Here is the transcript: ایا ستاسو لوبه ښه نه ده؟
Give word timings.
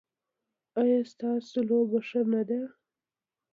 ایا 0.79 0.99
ستاسو 1.11 1.57
لوبه 1.69 1.99
ښه 2.07 2.21
نه 2.31 2.41
ده؟ 2.49 2.59